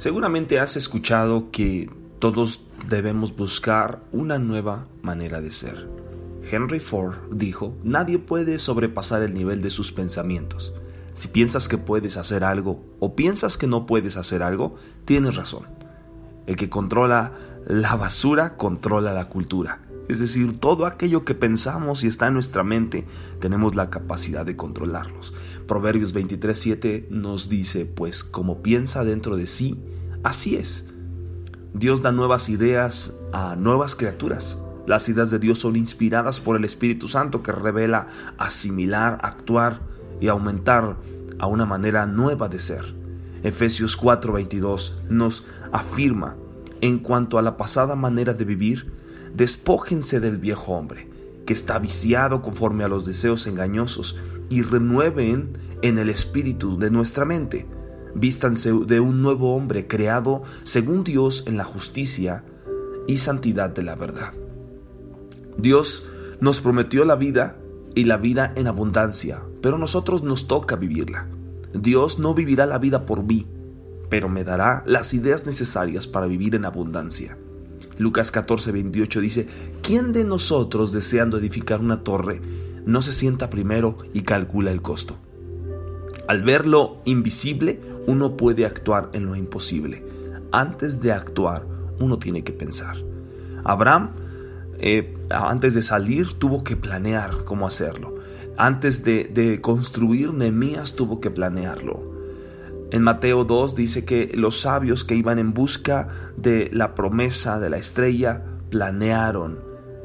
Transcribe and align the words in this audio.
Seguramente 0.00 0.58
has 0.58 0.78
escuchado 0.78 1.50
que 1.50 1.90
todos 2.20 2.62
debemos 2.88 3.36
buscar 3.36 4.00
una 4.12 4.38
nueva 4.38 4.86
manera 5.02 5.42
de 5.42 5.52
ser. 5.52 5.90
Henry 6.50 6.80
Ford 6.80 7.16
dijo, 7.30 7.76
nadie 7.84 8.18
puede 8.18 8.58
sobrepasar 8.58 9.22
el 9.22 9.34
nivel 9.34 9.60
de 9.60 9.68
sus 9.68 9.92
pensamientos. 9.92 10.72
Si 11.12 11.28
piensas 11.28 11.68
que 11.68 11.76
puedes 11.76 12.16
hacer 12.16 12.44
algo 12.44 12.82
o 12.98 13.14
piensas 13.14 13.58
que 13.58 13.66
no 13.66 13.84
puedes 13.84 14.16
hacer 14.16 14.42
algo, 14.42 14.76
tienes 15.04 15.36
razón. 15.36 15.66
El 16.46 16.56
que 16.56 16.70
controla 16.70 17.34
la 17.66 17.94
basura 17.94 18.56
controla 18.56 19.12
la 19.12 19.28
cultura. 19.28 19.82
Es 20.08 20.18
decir, 20.18 20.58
todo 20.58 20.86
aquello 20.86 21.26
que 21.26 21.34
pensamos 21.34 22.04
y 22.04 22.08
está 22.08 22.28
en 22.28 22.34
nuestra 22.34 22.64
mente, 22.64 23.06
tenemos 23.38 23.76
la 23.76 23.90
capacidad 23.90 24.46
de 24.46 24.56
controlarlos. 24.56 25.34
Proverbios 25.70 26.12
23:7 26.12 27.06
nos 27.10 27.48
dice, 27.48 27.86
pues 27.86 28.24
como 28.24 28.60
piensa 28.60 29.04
dentro 29.04 29.36
de 29.36 29.46
sí, 29.46 29.78
así 30.24 30.56
es. 30.56 30.86
Dios 31.72 32.02
da 32.02 32.10
nuevas 32.10 32.48
ideas 32.48 33.16
a 33.32 33.54
nuevas 33.54 33.94
criaturas. 33.94 34.58
Las 34.88 35.08
ideas 35.08 35.30
de 35.30 35.38
Dios 35.38 35.60
son 35.60 35.76
inspiradas 35.76 36.40
por 36.40 36.56
el 36.56 36.64
Espíritu 36.64 37.06
Santo 37.06 37.44
que 37.44 37.52
revela 37.52 38.08
asimilar, 38.36 39.20
actuar 39.22 39.80
y 40.20 40.26
aumentar 40.26 40.96
a 41.38 41.46
una 41.46 41.66
manera 41.66 42.04
nueva 42.04 42.48
de 42.48 42.58
ser. 42.58 42.92
Efesios 43.44 43.96
4:22 43.96 44.96
nos 45.08 45.46
afirma, 45.70 46.34
en 46.80 46.98
cuanto 46.98 47.38
a 47.38 47.42
la 47.42 47.56
pasada 47.56 47.94
manera 47.94 48.34
de 48.34 48.44
vivir, 48.44 48.92
despójense 49.36 50.18
del 50.18 50.36
viejo 50.36 50.72
hombre, 50.72 51.08
que 51.50 51.54
está 51.54 51.80
viciado 51.80 52.42
conforme 52.42 52.84
a 52.84 52.88
los 52.88 53.04
deseos 53.04 53.48
engañosos, 53.48 54.16
y 54.48 54.62
renueven 54.62 55.58
en 55.82 55.98
el 55.98 56.08
espíritu 56.08 56.78
de 56.78 56.92
nuestra 56.92 57.24
mente. 57.24 57.66
Vístanse 58.14 58.72
de 58.72 59.00
un 59.00 59.20
nuevo 59.20 59.56
hombre 59.56 59.88
creado 59.88 60.44
según 60.62 61.02
Dios 61.02 61.42
en 61.48 61.56
la 61.56 61.64
justicia 61.64 62.44
y 63.08 63.16
santidad 63.16 63.68
de 63.68 63.82
la 63.82 63.96
verdad. 63.96 64.32
Dios 65.58 66.04
nos 66.40 66.60
prometió 66.60 67.04
la 67.04 67.16
vida 67.16 67.56
y 67.96 68.04
la 68.04 68.16
vida 68.16 68.52
en 68.54 68.68
abundancia, 68.68 69.42
pero 69.60 69.76
nosotros 69.76 70.22
nos 70.22 70.46
toca 70.46 70.76
vivirla. 70.76 71.26
Dios 71.74 72.20
no 72.20 72.32
vivirá 72.32 72.64
la 72.64 72.78
vida 72.78 73.06
por 73.06 73.24
mí, 73.24 73.48
pero 74.08 74.28
me 74.28 74.44
dará 74.44 74.84
las 74.86 75.14
ideas 75.14 75.46
necesarias 75.46 76.06
para 76.06 76.26
vivir 76.26 76.54
en 76.54 76.64
abundancia. 76.64 77.36
Lucas 78.00 78.30
14, 78.30 78.72
28 78.72 79.20
dice, 79.20 79.46
¿quién 79.82 80.12
de 80.12 80.24
nosotros 80.24 80.90
deseando 80.90 81.36
edificar 81.36 81.80
una 81.80 82.02
torre 82.02 82.40
no 82.86 83.02
se 83.02 83.12
sienta 83.12 83.50
primero 83.50 83.98
y 84.14 84.22
calcula 84.22 84.70
el 84.70 84.80
costo? 84.80 85.18
Al 86.26 86.42
ver 86.42 86.66
lo 86.66 87.02
invisible, 87.04 87.78
uno 88.06 88.38
puede 88.38 88.64
actuar 88.64 89.10
en 89.12 89.26
lo 89.26 89.36
imposible. 89.36 90.02
Antes 90.50 91.02
de 91.02 91.12
actuar, 91.12 91.66
uno 92.00 92.18
tiene 92.18 92.42
que 92.42 92.54
pensar. 92.54 92.96
Abraham, 93.64 94.12
eh, 94.78 95.18
antes 95.28 95.74
de 95.74 95.82
salir, 95.82 96.32
tuvo 96.32 96.64
que 96.64 96.78
planear 96.78 97.44
cómo 97.44 97.66
hacerlo. 97.66 98.14
Antes 98.56 99.04
de, 99.04 99.24
de 99.24 99.60
construir 99.60 100.32
Nehemías, 100.32 100.96
tuvo 100.96 101.20
que 101.20 101.30
planearlo. 101.30 102.09
En 102.92 103.02
Mateo 103.02 103.44
2 103.44 103.76
dice 103.76 104.04
que 104.04 104.32
los 104.34 104.60
sabios 104.60 105.04
que 105.04 105.14
iban 105.14 105.38
en 105.38 105.54
busca 105.54 106.08
de 106.36 106.70
la 106.72 106.96
promesa 106.96 107.60
de 107.60 107.70
la 107.70 107.76
estrella 107.76 108.42
planearon, 108.68 109.60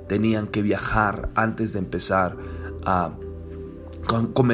tenían 0.08 0.47
que 0.47 0.61
viajar 0.61 1.30
antes 1.33 1.73
de 1.73 1.80
empezar 1.80 2.38
a 2.86 3.11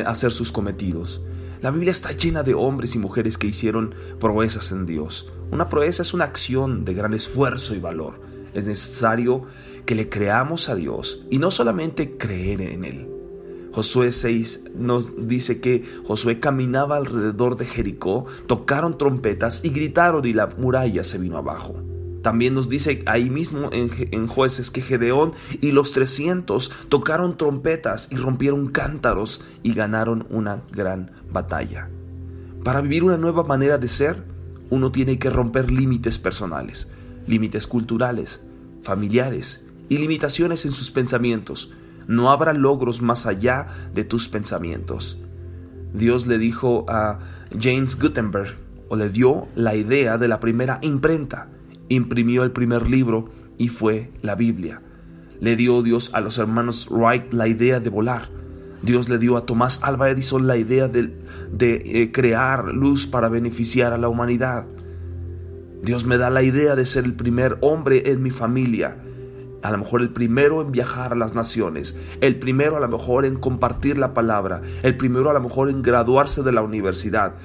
hacer 0.06 0.32
sus 0.32 0.52
cometidos. 0.54 1.22
La 1.62 1.72
Biblia 1.72 1.92
está 1.92 2.12
llena 2.14 2.42
de 2.42 2.54
hombres 2.54 2.96
y 2.96 3.00
mujeres 3.00 3.38
que 3.38 3.48
hicieron 3.48 3.94
proezas 4.20 4.72
en 4.72 4.86
Dios. 4.86 5.30
Una 5.52 5.68
proeza 5.68 6.02
es 6.02 6.14
una 6.14 6.23
acción 6.23 6.86
de 6.86 6.94
gran 6.94 7.14
esfuerzo 7.14 7.76
y 7.76 7.80
valor. 7.80 8.22
Es 8.54 8.66
necesario 8.66 9.44
que 9.86 9.95
le 9.95 10.08
creamos 10.10 10.70
a 10.70 10.76
Dios 10.76 11.26
y 11.30 11.38
no 11.38 11.52
solamente 11.52 12.17
creer 12.17 12.61
en 12.61 12.86
Él. 12.86 13.20
Josué 13.71 14.11
6 14.11 14.65
nos 14.76 15.27
dice 15.27 15.61
que 15.61 15.83
Josué 16.05 16.39
caminaba 16.39 16.98
alrededor 16.98 17.58
de 17.58 17.65
Jericó, 17.65 18.26
tocaron 18.48 18.98
trompetas 18.98 19.61
y 19.64 19.70
gritaron 19.70 20.26
y 20.26 20.33
la 20.33 20.48
muralla 20.48 21.04
se 21.04 21.17
vino 21.17 21.37
abajo. 21.37 21.76
También 22.21 22.54
nos 22.54 22.70
dice 22.70 23.02
ahí 23.08 23.30
mismo 23.30 23.70
en, 23.71 24.27
jueces 24.27 24.70
que 24.70 24.81
Gedeón 24.81 25.33
y 25.60 25.71
los 25.71 25.92
300 25.92 26.71
tocaron 26.87 27.37
trompetas 27.37 28.10
y 28.11 28.15
rompieron 28.15 28.67
cántaros 28.67 29.42
y 29.64 29.73
ganaron 29.73 30.27
una 30.30 30.61
gran 30.71 31.11
batalla. 31.31 31.89
Para 32.64 32.81
vivir 32.81 33.04
una 33.04 33.17
nueva 33.17 33.43
manera 33.43 33.80
de 33.80 33.87
ser, 33.87 34.23
uno 34.70 34.92
tiene 34.92 35.17
que 35.17 35.31
romper 35.31 35.71
límites 35.71 36.20
personales, 36.20 36.89
límites 37.26 37.65
culturales, 37.65 38.39
familiares 38.81 39.65
y 39.89 39.98
limitaciones 39.98 40.65
en 40.65 40.73
sus 40.73 40.92
pensamientos 40.92 41.71
no 42.08 42.32
habrá 42.32 42.54
logros 42.54 43.02
más 43.02 43.26
allá 43.26 43.67
de 43.94 44.04
tus 44.04 44.30
pensamientos. 44.30 45.17
Dios 45.94 46.28
le 46.28 46.38
dijo 46.38 46.86
a 46.88 47.20
James 47.60 48.00
Gutenberg, 48.00 48.56
o 48.89 48.95
le 48.95 49.10
dio 49.10 49.48
la 49.56 49.76
idea 49.76 50.17
de 50.17 50.28
la 50.28 50.40
primera 50.40 50.80
imprenta, 50.82 51.50
imprimió 51.88 52.44
el 52.44 52.52
primer 52.52 52.90
libro 52.90 53.30
y 53.58 53.70
fue 53.70 54.11
la 54.22 54.36
Biblia. 54.36 54.82
Le 55.40 55.56
dio 55.56 55.82
Dios 55.82 56.11
a 56.14 56.22
los 56.22 56.38
hermanos 56.38 56.88
Wright 56.90 57.34
la 57.34 57.48
idea 57.48 57.80
de 57.80 57.90
volar. 57.90 58.30
Dios 58.82 59.10
le 59.10 59.17
dio 59.17 59.38
a 59.38 59.45
Tomás 59.45 59.80
Alva 59.84 60.10
Edison 60.10 60.48
la 60.48 60.58
idea 60.58 60.88
de, 60.88 61.14
eh, 61.60 62.11
crear 62.11 62.73
luz 62.73 63.08
para 63.08 63.30
beneficiar 63.30 63.94
a 63.94 63.98
la 63.98 64.10
humanidad. 64.10 64.67
Dios 65.84 66.06
me 66.06 66.17
da 66.17 66.30
la 66.30 66.44
idea 66.44 66.76
de 66.76 66.86
ser 66.86 67.06
el 67.06 67.14
primer 67.14 67.58
hombre 67.61 68.11
en 68.11 68.22
mi 68.22 68.30
familia 68.30 68.98
a 69.61 69.72
lo 69.72 69.77
mejor 69.77 70.02
el 70.02 70.10
primero 70.10 70.61
en 70.61 70.72
viajar 70.72 71.14
a 71.14 71.16
las 71.16 71.36
naciones, 71.36 71.95
el 72.22 72.38
primero 72.39 72.77
a 72.77 72.80
lo 72.80 72.88
mejor 72.88 73.26
en 73.26 73.36
compartir 73.36 73.98
la 73.98 74.14
palabra, 74.14 74.61
el 74.83 74.98
primero 74.98 75.30
a 75.30 75.33
lo 75.33 75.42
mejor 75.42 75.70
en 75.70 75.82
graduarse 75.82 76.44
de 76.44 76.52
la 76.52 76.61
universidad, 76.61 77.36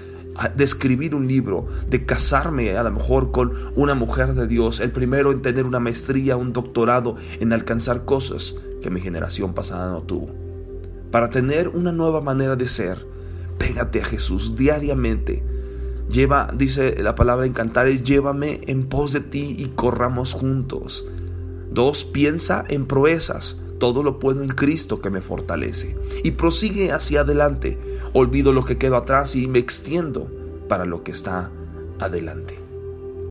de 0.55 0.65
escribir 0.65 1.15
un 1.15 1.27
libro, 1.27 1.67
de 1.89 2.05
casarme 2.05 2.77
a 2.77 2.83
lo 2.83 2.91
mejor 2.91 3.33
con 3.33 3.53
una 3.75 3.95
mujer 3.95 4.35
de 4.35 4.47
Dios, 4.47 4.81
el 4.81 4.93
primero 4.93 5.33
en 5.33 5.43
tener 5.43 5.67
una 5.67 5.81
maestría, 5.81 6.37
un 6.37 6.53
doctorado, 6.53 7.17
en 7.41 7.53
alcanzar 7.53 8.05
cosas 8.05 8.57
que 8.83 8.91
mi 8.91 9.01
generación 9.01 9.55
pasada 9.55 9.91
no 9.91 10.03
tuvo. 10.03 10.29
Para 11.11 11.31
tener 11.31 11.69
una 11.69 11.93
nueva 11.93 12.21
manera 12.21 12.57
de 12.57 12.69
ser, 12.69 13.07
pégate 13.59 14.01
a 14.01 14.05
Jesús 14.05 14.57
diariamente. 14.57 15.43
Lleva, 16.11 16.49
dice 16.55 17.03
la 17.03 17.15
palabra 17.15 17.47
en 17.47 17.53
Cantares, 17.53 18.05
llévame 18.05 18.61
en 18.67 18.87
pos 18.87 19.13
de 19.13 19.21
ti 19.21 19.57
y 19.59 19.69
corramos 19.69 20.35
juntos. 20.35 21.07
Dos, 21.71 22.05
piensa 22.05 22.65
en 22.69 22.87
proezas. 22.87 23.61
Todo 23.79 24.03
lo 24.03 24.19
puedo 24.19 24.43
en 24.43 24.49
Cristo 24.49 25.01
que 25.01 25.11
me 25.11 25.21
fortalece. 25.21 25.97
Y 26.25 26.33
prosigue 26.33 26.93
hacia 26.93 27.21
adelante. 27.21 27.79
Olvido 28.13 28.53
lo 28.53 28.65
que 28.65 28.79
quedó 28.79 28.97
atrás 28.97 29.37
y 29.37 29.47
me 29.47 29.59
extiendo 29.59 30.31
para 30.69 30.85
lo 30.85 31.03
que 31.03 31.13
está 31.13 31.51
adelante. 31.99 32.66